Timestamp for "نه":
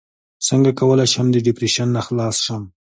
1.95-2.01